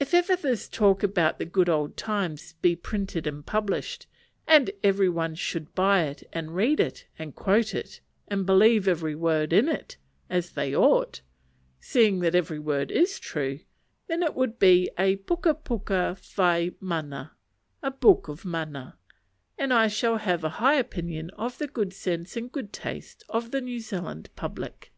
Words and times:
If 0.00 0.14
ever 0.14 0.34
this 0.34 0.66
talk 0.66 1.02
about 1.02 1.38
the 1.38 1.44
good 1.44 1.68
old 1.68 1.94
times 1.98 2.54
be 2.62 2.74
printed 2.74 3.26
and 3.26 3.44
published, 3.44 4.06
and 4.46 4.70
every 4.82 5.10
one 5.10 5.34
should 5.34 5.74
buy 5.74 6.04
it, 6.04 6.22
and 6.32 6.56
read 6.56 6.80
it, 6.80 7.06
and 7.18 7.34
quote 7.34 7.74
it, 7.74 8.00
and 8.28 8.46
believe 8.46 8.88
every 8.88 9.14
word 9.14 9.52
in 9.52 9.68
it 9.68 9.98
as 10.30 10.52
they 10.52 10.74
ought, 10.74 11.20
seeing 11.80 12.20
that 12.20 12.34
every 12.34 12.58
word 12.58 12.90
is 12.90 13.18
true 13.18 13.60
then 14.06 14.22
it 14.22 14.34
will 14.34 14.46
be 14.46 14.90
a 14.98 15.16
puka 15.16 15.52
puka 15.52 16.16
whai 16.34 16.70
mana, 16.80 17.32
a 17.82 17.90
book 17.90 18.26
of 18.28 18.46
mana; 18.46 18.96
and 19.58 19.74
I 19.74 19.88
shall 19.88 20.16
have 20.16 20.44
a 20.44 20.48
high 20.64 20.76
opinion 20.76 21.28
of 21.36 21.58
the 21.58 21.68
good 21.68 21.92
sense 21.92 22.38
and 22.38 22.50
good 22.50 22.72
taste 22.72 23.22
of 23.28 23.50
the 23.50 23.60
New 23.60 23.80
Zealand 23.80 24.30
public. 24.34 24.94